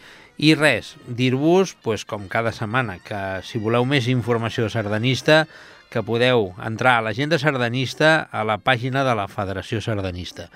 I 0.41 0.55
res, 0.57 0.95
dir-vos, 1.05 1.75
pues, 1.85 2.07
com 2.09 2.25
cada 2.33 2.55
setmana, 2.57 2.97
que 3.05 3.21
si 3.45 3.61
voleu 3.61 3.85
més 3.85 4.09
informació 4.09 4.71
sardanista, 4.73 5.45
que 5.93 6.03
podeu 6.03 6.55
entrar 6.65 6.97
a 6.99 7.05
l'agenda 7.05 7.39
sardanista 7.39 8.29
a 8.33 8.47
la 8.49 8.57
pàgina 8.65 9.05
de 9.05 9.13
la 9.19 9.29
Federació 9.29 9.83
Sardanista. 9.85 10.49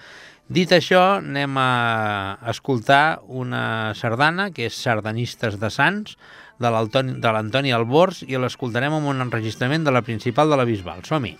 Dit 0.48 0.70
això, 0.72 1.18
anem 1.18 1.58
a 1.58 2.38
escoltar 2.48 3.20
una 3.26 3.92
sardana, 3.98 4.52
que 4.54 4.70
és 4.70 4.78
Sardanistes 4.78 5.58
de 5.60 5.70
Sants, 5.74 6.14
de 6.62 6.70
l'Antoni 6.70 7.74
Albors, 7.74 8.22
i 8.24 8.38
l'escoltarem 8.38 8.94
amb 8.96 9.10
un 9.10 9.26
enregistrament 9.26 9.84
de 9.84 9.92
la 9.92 10.06
principal 10.06 10.48
de 10.48 10.62
la 10.62 10.64
Bisbal. 10.68 11.04
Som-hi! 11.04 11.34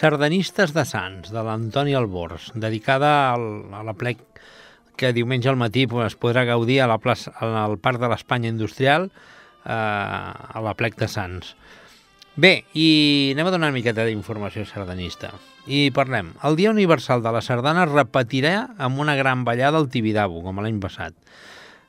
Sardanistes 0.00 0.70
de 0.72 0.86
Sants, 0.88 1.28
de 1.28 1.40
l'Antoni 1.44 1.92
Albors, 1.92 2.46
dedicada 2.56 3.34
al, 3.34 3.42
a 3.76 3.82
la 3.84 3.92
plec 3.92 4.22
que 4.96 5.10
diumenge 5.12 5.50
al 5.50 5.58
matí 5.60 5.82
es 6.06 6.16
podrà 6.16 6.46
gaudir 6.48 6.78
a 6.80 6.86
la 6.88 6.96
plaça, 6.96 7.34
al 7.36 7.76
Parc 7.76 8.00
de 8.00 8.08
l'Espanya 8.08 8.48
Industrial, 8.48 9.10
eh, 9.10 9.68
a 9.68 10.62
la 10.64 10.72
plec 10.78 10.96
de 10.96 11.08
Sants. 11.08 11.52
Bé, 12.40 12.64
i 12.72 13.34
anem 13.34 13.50
a 13.50 13.52
donar 13.52 13.68
una 13.68 13.76
miqueta 13.76 14.06
d'informació 14.08 14.64
sardanista. 14.64 15.34
I 15.68 15.90
parlem. 15.92 16.32
El 16.48 16.56
Dia 16.56 16.72
Universal 16.72 17.20
de 17.20 17.34
la 17.36 17.44
Sardana 17.44 17.84
repetirà 17.84 18.70
amb 18.80 19.04
una 19.04 19.18
gran 19.20 19.44
ballada 19.44 19.76
al 19.76 19.90
Tibidabo, 19.92 20.40
com 20.40 20.64
l'any 20.64 20.80
passat. 20.80 21.12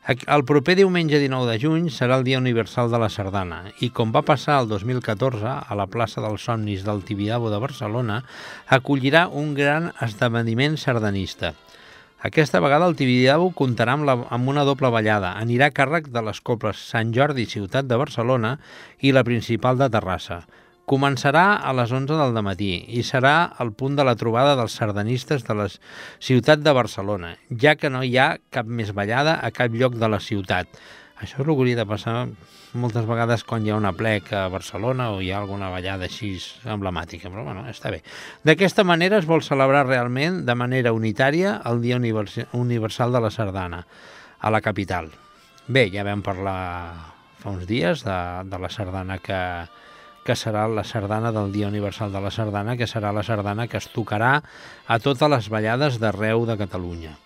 El 0.10 0.42
proper 0.50 0.74
diumenge 0.80 1.20
19 1.22 1.46
de 1.46 1.60
juny 1.62 1.84
serà 1.94 2.16
el 2.18 2.24
Dia 2.26 2.40
Universal 2.42 2.90
de 2.90 2.98
la 3.04 3.10
Sardana 3.14 3.60
i 3.86 3.92
com 3.94 4.10
va 4.10 4.24
passar 4.26 4.56
el 4.64 4.70
2014 4.72 5.52
a 5.62 5.78
la 5.78 5.86
plaça 5.86 6.24
dels 6.24 6.42
Somnis 6.48 6.82
del 6.88 7.04
Tibidabo 7.06 7.52
de 7.54 7.60
Barcelona, 7.62 8.16
acollirà 8.66 9.28
un 9.28 9.54
gran 9.54 9.92
esdeveniment 10.02 10.80
sardanista. 10.82 11.54
Aquesta 12.26 12.64
vegada 12.66 12.88
el 12.90 12.98
Tibidabo 12.98 13.52
comptarà 13.54 13.94
amb, 13.94 14.10
la, 14.10 14.18
amb 14.34 14.50
una 14.50 14.66
doble 14.66 14.90
ballada. 14.90 15.36
Anirà 15.38 15.70
a 15.70 15.76
càrrec 15.78 16.10
de 16.10 16.26
les 16.26 16.42
coples 16.42 16.82
Sant 16.82 17.14
Jordi, 17.14 17.46
ciutat 17.46 17.86
de 17.86 18.02
Barcelona, 18.02 18.56
i 19.06 19.14
la 19.14 19.26
principal 19.28 19.78
de 19.78 19.90
Terrassa. 19.94 20.42
Començarà 20.90 21.62
a 21.62 21.72
les 21.78 21.92
11 21.94 22.18
del 22.18 22.40
matí 22.44 22.72
i 22.90 23.04
serà 23.06 23.54
el 23.64 23.72
punt 23.78 23.96
de 23.96 24.06
la 24.08 24.16
trobada 24.20 24.56
dels 24.60 24.74
sardanistes 24.80 25.46
de 25.48 25.56
la 25.56 25.68
ciutat 26.20 26.64
de 26.66 26.74
Barcelona, 26.74 27.36
ja 27.50 27.76
que 27.78 27.92
no 27.94 28.02
hi 28.04 28.18
ha 28.18 28.34
cap 28.50 28.66
més 28.66 28.92
ballada 28.98 29.38
a 29.40 29.52
cap 29.56 29.72
lloc 29.78 29.96
de 30.02 30.10
la 30.10 30.20
ciutat. 30.20 30.68
Això 31.22 31.38
és 31.38 31.40
el 31.44 31.46
que 31.46 31.54
hauria 31.54 31.78
de 31.78 31.86
passar 31.86 32.16
moltes 32.74 33.06
vegades 33.06 33.44
quan 33.46 33.66
hi 33.66 33.70
ha 33.70 33.78
una 33.78 33.94
plec 33.94 34.32
a 34.34 34.48
Barcelona 34.50 35.12
o 35.14 35.22
hi 35.22 35.30
ha 35.30 35.38
alguna 35.38 35.70
ballada 35.70 36.08
així 36.10 36.34
emblemàtica, 36.66 37.30
però 37.30 37.46
bueno, 37.46 37.68
està 37.70 37.92
bé. 37.94 38.02
D'aquesta 38.48 38.84
manera 38.84 39.20
es 39.22 39.30
vol 39.30 39.46
celebrar 39.46 39.86
realment 39.86 40.42
de 40.48 40.56
manera 40.58 40.96
unitària 40.98 41.60
el 41.70 41.82
Dia 41.86 42.02
Universal 42.02 43.14
de 43.14 43.22
la 43.22 43.32
Sardana 43.32 43.86
a 44.40 44.50
la 44.50 44.62
capital. 44.66 45.12
Bé, 45.68 45.92
ja 45.94 46.04
vam 46.04 46.24
parlar 46.26 47.12
fa 47.42 47.54
uns 47.54 47.66
dies 47.70 48.04
de, 48.06 48.18
de 48.50 48.58
la 48.62 48.70
sardana 48.70 49.18
que, 49.22 49.38
que 50.26 50.36
serà 50.38 50.68
la 50.70 50.84
sardana 50.86 51.32
del 51.34 51.52
Dia 51.52 51.68
Universal 51.68 52.14
de 52.14 52.22
la 52.22 52.32
Sardana, 52.32 52.78
que 52.78 52.88
serà 52.88 53.12
la 53.14 53.24
sardana 53.24 53.68
que 53.68 53.80
es 53.82 53.90
tocarà 53.90 54.42
a 54.88 55.00
totes 55.00 55.30
les 55.34 55.50
ballades 55.50 56.00
d'arreu 56.02 56.46
de 56.46 56.58
Catalunya. 56.60 57.18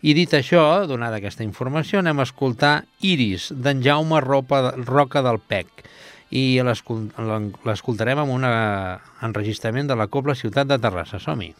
I 0.00 0.14
dit 0.16 0.32
això, 0.32 0.86
donada 0.88 1.20
aquesta 1.20 1.44
informació, 1.44 2.00
anem 2.00 2.22
a 2.22 2.24
escoltar 2.24 2.84
Iris, 3.04 3.50
d'en 3.52 3.82
Jaume 3.84 4.22
Ropa, 4.24 4.70
Roca 4.88 5.20
del 5.20 5.40
Pec, 5.44 5.84
i 6.30 6.62
l'escoltarem 6.64 8.22
amb 8.22 8.32
un 8.32 8.46
enregistrament 8.46 9.90
de 9.90 9.98
la 9.98 10.08
Copla 10.08 10.38
Ciutat 10.38 10.70
de 10.70 10.78
Terrassa. 10.80 11.20
Som-hi! 11.20 11.52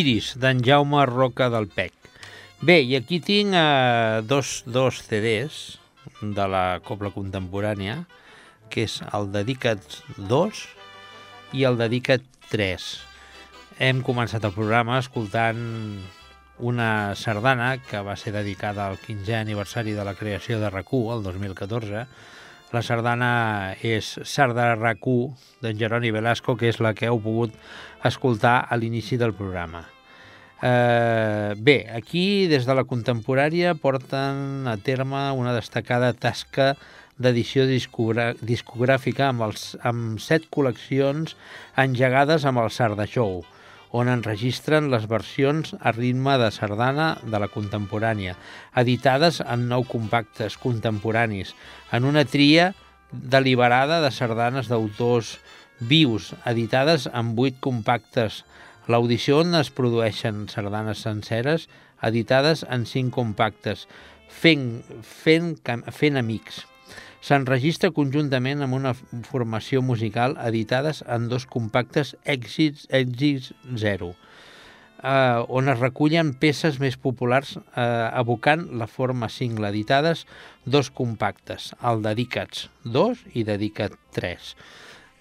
Iris, 0.00 0.32
d'en 0.40 0.62
Jaume 0.64 1.02
Roca 1.08 1.50
del 1.52 1.66
Pec. 1.68 1.92
Bé, 2.64 2.78
i 2.80 2.94
aquí 2.96 3.18
tinc 3.24 3.52
eh, 3.56 4.20
dos, 4.24 4.62
dos 4.64 5.02
CDs 5.04 5.58
de 6.20 6.46
la 6.48 6.80
Copla 6.84 7.10
Contemporània, 7.12 7.98
que 8.72 8.86
és 8.88 9.00
el 9.12 9.28
Dedicat 9.34 9.98
2 10.16 10.62
i 11.58 11.66
el 11.68 11.76
Dedicat 11.80 12.24
3. 12.52 12.88
Hem 13.84 14.00
començat 14.06 14.44
el 14.44 14.56
programa 14.56 15.00
escoltant 15.02 15.60
una 16.70 17.16
sardana 17.16 17.74
que 17.84 18.00
va 18.04 18.16
ser 18.20 18.32
dedicada 18.36 18.86
al 18.86 18.98
15è 19.00 19.40
aniversari 19.40 19.96
de 19.96 20.04
la 20.04 20.16
creació 20.16 20.60
de 20.60 20.68
RAC1, 20.72 21.16
el 21.16 21.24
2014. 21.28 22.06
La 22.70 22.84
sardana 22.86 23.74
és 23.82 24.12
Sardana 24.22 24.76
RAC1 24.78 25.64
d'en 25.64 25.78
Jeroni 25.78 26.12
Velasco, 26.14 26.54
que 26.54 26.68
és 26.70 26.78
la 26.78 26.92
que 26.94 27.08
heu 27.10 27.18
pogut 27.22 27.56
escoltar 28.06 28.60
a 28.62 28.78
l'inici 28.78 29.18
del 29.18 29.34
programa. 29.34 29.82
Eh, 30.62 31.54
bé, 31.56 31.88
aquí 31.90 32.46
des 32.46 32.68
de 32.68 32.76
la 32.76 32.84
contemporària 32.84 33.74
porten 33.74 34.68
a 34.68 34.76
terme 34.76 35.22
una 35.34 35.54
destacada 35.56 36.12
tasca 36.12 36.74
d'edició 37.20 37.66
discogràfica 37.66 39.30
amb, 39.32 39.48
els, 39.48 39.72
amb 39.82 40.20
set 40.22 40.46
col·leccions 40.52 41.34
engegades 41.80 42.46
amb 42.46 42.62
el 42.62 42.70
Sarda 42.70 43.08
Show, 43.08 43.40
on 43.90 44.08
enregistren 44.08 44.90
les 44.92 45.06
versions 45.10 45.74
a 45.80 45.92
ritme 45.92 46.36
de 46.38 46.50
sardana 46.54 47.08
de 47.22 47.40
la 47.42 47.48
contemporània, 47.50 48.36
editades 48.78 49.40
en 49.42 49.66
nou 49.72 49.84
compactes 49.88 50.56
contemporanis, 50.62 51.54
en 51.92 52.06
una 52.06 52.24
tria 52.24 52.70
deliberada 53.10 54.00
de 54.04 54.12
sardanes 54.14 54.70
d'autors 54.70 55.38
vius, 55.80 56.34
editades 56.46 57.08
en 57.10 57.34
vuit 57.34 57.58
compactes. 57.60 58.44
L'audició 58.86 59.40
on 59.42 59.58
es 59.58 59.72
produeixen 59.74 60.46
sardanes 60.52 61.02
senceres, 61.06 61.68
editades 62.02 62.64
en 62.70 62.86
cinc 62.86 63.14
compactes, 63.14 63.86
fent, 64.30 64.82
fent, 65.02 65.56
fent 65.90 66.20
amics 66.20 66.64
s'enregistra 67.20 67.92
conjuntament 67.96 68.64
amb 68.64 68.76
una 68.78 68.94
formació 69.28 69.82
musical 69.84 70.36
editades 70.46 71.04
en 71.06 71.28
dos 71.28 71.46
compactes 71.46 72.14
Èxits, 72.24 72.86
Èxits 72.88 73.52
0, 73.76 74.14
eh, 75.02 75.44
on 75.48 75.68
es 75.72 75.80
recullen 75.80 76.32
peces 76.40 76.80
més 76.80 76.96
populars 77.00 77.56
eh, 77.56 78.08
evocant 78.20 78.66
la 78.80 78.88
forma 78.88 79.28
single 79.28 79.68
editades 79.68 80.26
dos 80.64 80.90
compactes, 80.90 81.74
el 81.84 82.02
Dedicats 82.04 82.68
2 82.84 83.26
i 83.34 83.44
Dedicat 83.48 83.96
3. 84.16 84.54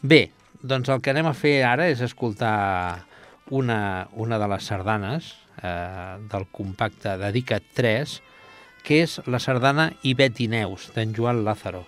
Bé, 0.01 0.23
doncs 0.61 0.89
el 0.91 1.03
que 1.03 1.13
anem 1.13 1.29
a 1.29 1.35
fer 1.37 1.59
ara 1.67 1.87
és 1.91 2.01
escoltar 2.03 3.05
una, 3.49 4.07
una 4.13 4.39
de 4.39 4.47
les 4.51 4.65
sardanes 4.71 5.33
eh, 5.63 6.17
del 6.31 6.47
compacte 6.55 7.17
Dedicat 7.19 7.65
3, 7.75 8.19
que 8.89 9.03
és 9.05 9.19
la 9.29 9.37
sardana 9.37 9.91
i 10.01 10.15
Neus, 10.49 10.89
d'en 10.95 11.13
Joan 11.13 11.43
Lázaro. 11.45 11.83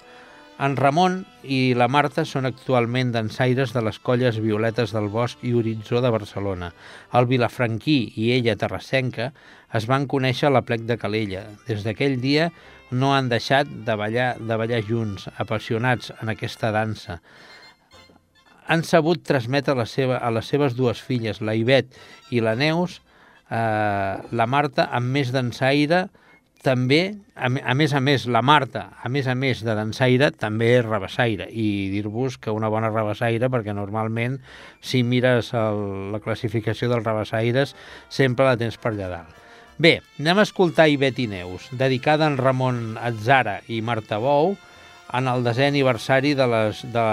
En 0.62 0.76
Ramon 0.78 1.24
i 1.41 1.74
la 1.74 1.88
Marta 1.89 2.22
són 2.30 2.45
actualment 2.45 3.10
dansaires 3.12 3.74
de 3.74 3.82
les 3.82 3.97
colles 3.97 4.38
Violetes 4.38 4.93
del 4.93 5.10
Bosc 5.10 5.41
i 5.41 5.56
Horitzó 5.58 6.02
de 6.02 6.12
Barcelona. 6.14 6.70
El 7.18 7.26
vilafranquí 7.26 8.14
i 8.16 8.30
ella, 8.34 8.56
terrassenca, 8.56 9.32
es 9.74 9.88
van 9.89 10.06
conèixer 10.06 10.52
a 10.52 10.54
la 10.54 10.62
plec 10.62 10.86
de 10.86 10.99
Calella. 11.02 11.47
Des 11.66 11.82
d'aquell 11.82 12.22
dia 12.22 12.52
no 12.91 13.16
han 13.16 13.34
deixat 13.34 13.66
de 13.66 13.97
ballar, 13.97 14.38
de 14.38 14.62
ballar 14.62 14.84
junts, 14.86 15.26
apassionats 15.41 16.14
en 16.22 16.30
aquesta 16.30 16.70
dansa. 16.70 17.18
Han 18.68 18.86
sabut 18.86 19.26
transmetre 19.26 19.74
la 19.74 19.89
seva, 19.89 20.22
a 20.22 20.30
les 20.30 20.45
seves 20.45 20.78
dues 20.78 21.02
filles, 21.02 21.41
la 21.41 21.58
Ivet 21.58 21.97
i 22.30 22.45
la 22.45 22.54
Neus, 22.54 23.02
eh, 23.49 24.16
la 24.22 24.45
Marta 24.45 24.91
amb 24.93 25.10
més 25.10 25.34
dansaire, 25.34 26.12
també, 26.62 27.18
a, 27.36 27.49
a 27.49 27.74
més 27.78 27.93
a 27.97 27.99
més, 28.03 28.28
la 28.30 28.43
Marta, 28.45 28.86
a 29.01 29.09
més 29.09 29.28
a 29.28 29.36
més 29.36 29.64
de 29.66 29.76
dansaire, 29.78 30.32
també 30.32 30.72
és 30.78 30.86
rebessaire. 30.86 31.47
I 31.49 31.89
dir-vos 31.93 32.38
que 32.41 32.53
una 32.53 32.70
bona 32.70 32.91
rebessaire, 32.93 33.49
perquè 33.49 33.74
normalment, 33.74 34.38
si 34.82 35.01
mires 35.03 35.51
el, 35.57 36.12
la 36.14 36.22
classificació 36.22 36.91
dels 36.91 37.05
rebessaires, 37.05 37.76
sempre 38.09 38.47
la 38.47 38.57
tens 38.62 38.78
per 38.78 38.93
allà 38.93 39.09
dalt. 39.18 39.38
Bé, 39.82 39.95
anem 40.22 40.41
a 40.41 40.45
escoltar 40.45 40.91
Ivet 40.91 41.18
i 41.24 41.26
Neus, 41.32 41.72
dedicada 41.74 42.28
en 42.30 42.38
Ramon 42.38 42.99
Atzara 43.01 43.62
i 43.66 43.82
Marta 43.82 44.20
Bou, 44.22 44.53
en 45.12 45.28
el 45.28 45.41
desè 45.43 45.68
aniversari 45.72 46.36
de 46.38 46.45
les 46.47 46.84
de, 46.93 47.05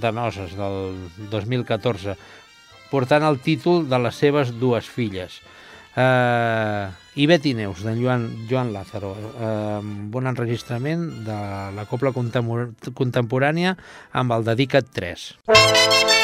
de 0.00 0.12
Noses, 0.14 0.54
del 0.56 1.08
2014, 1.32 2.14
portant 2.92 3.26
el 3.26 3.40
títol 3.42 3.88
de 3.90 3.98
les 4.06 4.20
seves 4.22 4.54
dues 4.60 4.86
filles. 4.86 5.40
Eh, 5.98 6.86
i 7.14 7.28
Betty 7.30 7.54
Neus, 7.54 7.84
d'en 7.86 8.00
Joan, 8.00 8.26
Joan 8.50 8.72
Lázaro. 8.74 9.14
Eh, 9.14 9.80
bon 10.10 10.26
enregistrament 10.26 11.06
de 11.28 11.38
la 11.76 11.86
Copla 11.90 12.14
Contemporània 12.14 13.76
amb 14.12 14.34
el 14.34 14.50
Dedicat 14.50 14.90
3. 14.98 16.23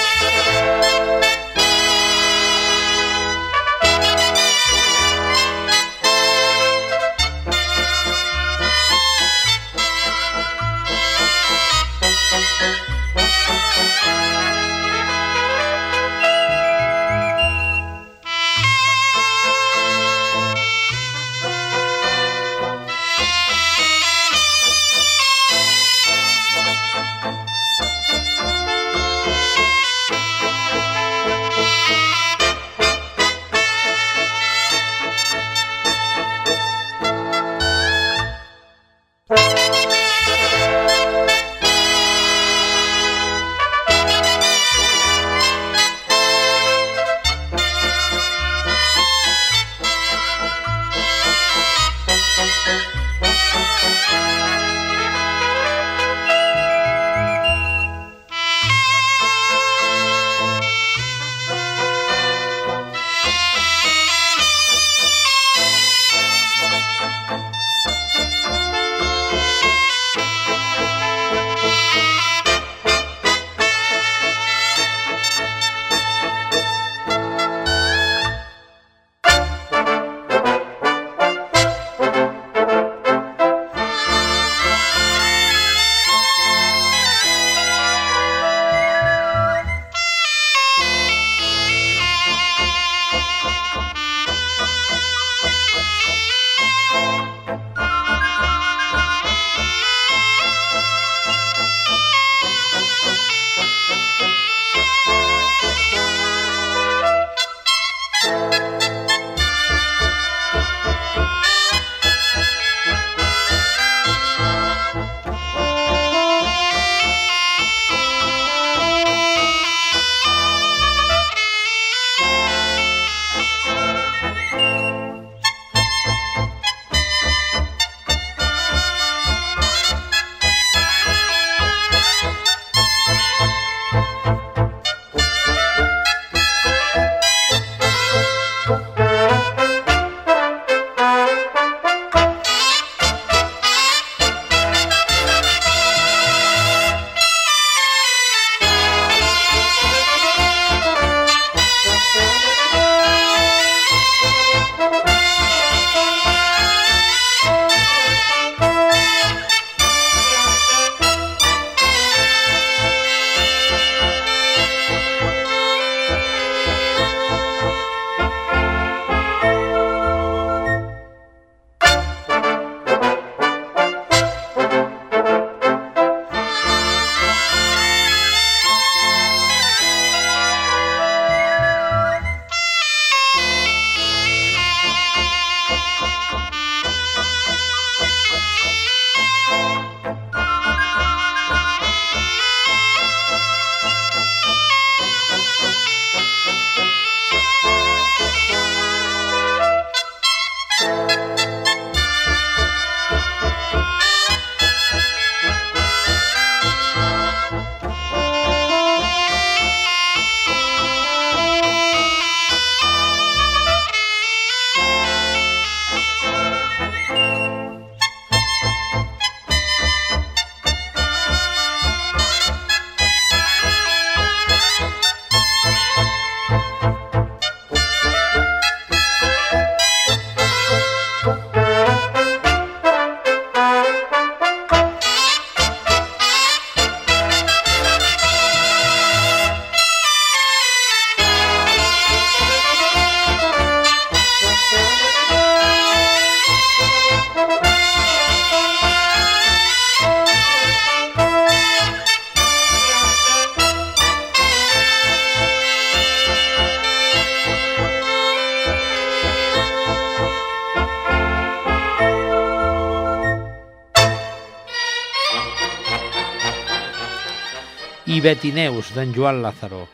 Betineus, 268.21 268.93
d'en 268.95 269.15
Joan 269.17 269.41
Lázaro. 269.43 269.87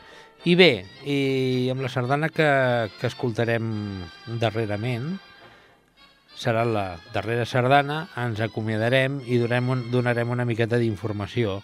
I 0.47 0.53
bé, 0.55 0.85
i 1.03 1.17
amb 1.73 1.81
la 1.83 1.89
sardana 1.91 2.29
que, 2.29 2.47
que 2.99 3.09
escoltarem 3.09 3.67
darrerament, 4.39 5.17
serà 6.37 6.63
la 6.69 6.85
darrera 7.15 7.47
sardana, 7.49 8.03
ens 8.21 8.39
acomiadarem 8.45 9.19
i 9.25 9.39
donarem, 9.41 9.71
un, 9.73 9.83
donarem 9.91 10.29
una 10.35 10.45
miqueta 10.45 10.77
d'informació. 10.77 11.57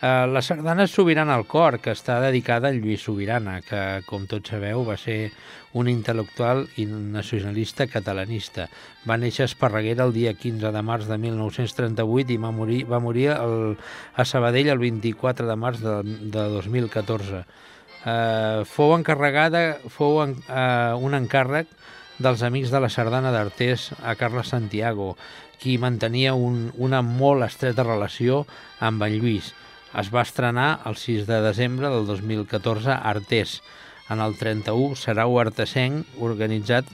Eh, 0.00 0.26
la 0.30 0.42
sardana 0.42 0.86
Sobirana 0.86 1.34
al 1.34 1.44
cor, 1.50 1.80
que 1.82 1.90
està 1.90 2.20
dedicada 2.22 2.68
a 2.68 2.74
Lluís 2.76 3.02
Sobirana, 3.02 3.56
que, 3.66 3.80
com 4.06 4.28
tots 4.30 4.52
sabeu, 4.52 4.84
va 4.86 4.94
ser 4.94 5.32
un 5.74 5.90
intel·lectual 5.90 6.68
i 6.78 6.84
nacionalista 6.86 7.88
catalanista. 7.90 8.68
Va 9.10 9.16
néixer 9.18 9.42
a 9.42 9.50
Esparreguera 9.50 10.06
el 10.06 10.14
dia 10.14 10.36
15 10.38 10.70
de 10.70 10.84
març 10.86 11.10
de 11.10 11.18
1938 11.18 12.30
i 12.30 12.38
va 12.38 12.54
morir, 12.54 12.84
va 12.86 13.02
morir 13.02 13.32
el, 13.34 13.74
a 14.14 14.22
Sabadell 14.22 14.70
el 14.70 14.78
24 14.78 15.50
de 15.50 15.58
març 15.58 15.82
de, 15.82 15.98
de 16.06 16.46
2014. 16.54 17.42
Eh, 17.42 18.62
fou 18.70 18.94
encarregada, 18.94 19.80
fou 19.90 20.22
en, 20.22 20.38
eh, 20.46 20.94
un 20.94 21.18
encàrrec 21.18 21.74
dels 22.22 22.46
amics 22.46 22.70
de 22.70 22.78
la 22.86 22.90
sardana 22.90 23.34
d'Artés 23.34 23.90
a 23.98 24.14
Carles 24.14 24.54
Santiago, 24.54 25.16
qui 25.58 25.74
mantenia 25.78 26.38
un, 26.38 26.68
una 26.78 27.02
molt 27.02 27.42
estreta 27.50 27.82
relació 27.82 28.44
amb 28.78 29.02
en 29.02 29.18
Lluís. 29.18 29.56
Es 29.98 30.12
va 30.14 30.22
estrenar 30.22 30.80
el 30.86 30.94
6 30.94 31.26
de 31.26 31.40
desembre 31.42 31.88
del 31.90 32.06
2014 32.06 32.92
a 32.92 33.10
Artés. 33.10 33.62
En 34.08 34.20
el 34.22 34.36
31 34.38 34.94
serà 34.94 35.24
Artesenc 35.40 36.20
organitzat 36.22 36.86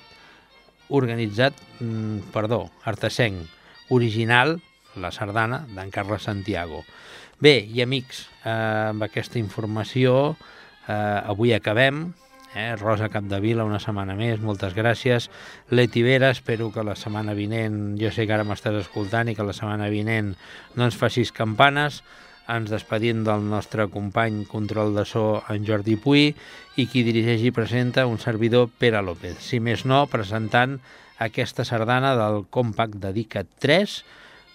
organitzat, 0.89 1.55
mm, 1.81 2.31
perdó, 2.33 2.71
Artesenc, 2.85 3.47
original, 3.91 4.61
la 4.97 5.11
sardana, 5.11 5.67
d'en 5.69 5.91
Carles 5.91 6.23
Santiago. 6.23 6.85
Bé, 7.41 7.59
i 7.67 7.83
amics, 7.83 8.29
eh, 8.45 8.51
amb 8.91 9.03
aquesta 9.03 9.39
informació 9.39 10.37
eh, 10.89 11.21
avui 11.27 11.53
acabem, 11.53 12.15
Eh? 12.55 12.77
Rosa 12.77 13.09
Capdevila, 13.11 13.65
una 13.67 13.81
setmana 13.83 14.15
més, 14.15 14.39
moltes 14.39 14.77
gràcies. 14.79 15.27
Leti 15.75 16.05
Vera, 16.07 16.31
espero 16.31 16.71
que 16.71 16.85
la 16.87 16.95
setmana 16.95 17.35
vinent, 17.35 17.97
jo 17.99 18.13
sé 18.15 18.29
que 18.29 18.35
ara 18.37 18.45
m'estàs 18.47 18.79
escoltant 18.79 19.29
i 19.29 19.35
que 19.35 19.43
la 19.43 19.53
setmana 19.57 19.89
vinent 19.91 20.37
no 20.77 20.87
ens 20.87 20.95
facis 20.95 21.35
campanes, 21.35 22.05
ens 22.51 22.71
despedim 22.73 23.23
del 23.25 23.47
nostre 23.49 23.87
company 23.93 24.45
control 24.51 24.95
de 24.97 25.05
so, 25.09 25.43
en 25.49 25.65
Jordi 25.67 25.97
Puy, 25.97 26.33
i 26.77 26.87
qui 26.91 27.05
dirigeix 27.07 27.45
i 27.45 27.55
presenta 27.55 28.07
un 28.07 28.21
servidor, 28.23 28.69
Pere 28.69 29.03
López. 29.03 29.39
Si 29.41 29.61
més 29.61 29.85
no, 29.89 30.05
presentant 30.13 30.79
aquesta 31.19 31.65
sardana 31.65 32.15
del 32.19 32.45
Compact 32.51 32.99
Dedicat 33.03 33.49
3 33.65 33.99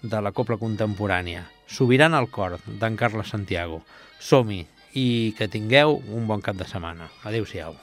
de 0.04 0.22
la 0.22 0.34
Copla 0.36 0.60
Contemporània. 0.62 1.46
Sobirant 1.70 2.16
al 2.18 2.30
cor, 2.34 2.60
d'en 2.66 2.98
Carles 2.98 3.30
Santiago. 3.34 3.84
Som-hi 4.20 4.66
i 4.98 5.36
que 5.38 5.50
tingueu 5.52 6.00
un 6.10 6.26
bon 6.28 6.42
cap 6.42 6.58
de 6.58 6.68
setmana. 6.70 7.12
Adéu-siau. 7.24 7.78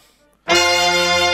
You. 0.49 1.26